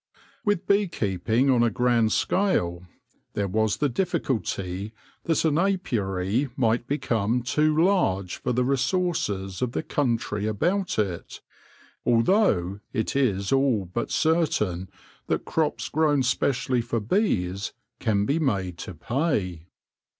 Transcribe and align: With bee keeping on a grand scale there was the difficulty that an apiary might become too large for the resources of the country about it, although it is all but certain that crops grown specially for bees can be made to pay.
With 0.43 0.65
bee 0.65 0.87
keeping 0.87 1.51
on 1.51 1.61
a 1.61 1.69
grand 1.69 2.11
scale 2.11 2.87
there 3.33 3.47
was 3.47 3.77
the 3.77 3.87
difficulty 3.87 4.93
that 5.25 5.45
an 5.45 5.59
apiary 5.59 6.49
might 6.57 6.87
become 6.87 7.43
too 7.43 7.79
large 7.79 8.37
for 8.37 8.51
the 8.51 8.63
resources 8.63 9.61
of 9.61 9.73
the 9.73 9.83
country 9.83 10.47
about 10.47 10.97
it, 10.97 11.41
although 12.03 12.79
it 12.91 13.15
is 13.15 13.51
all 13.51 13.85
but 13.85 14.09
certain 14.09 14.89
that 15.27 15.45
crops 15.45 15.87
grown 15.87 16.23
specially 16.23 16.81
for 16.81 16.99
bees 16.99 17.71
can 17.99 18.25
be 18.25 18.39
made 18.39 18.79
to 18.79 18.95
pay. 18.95 19.67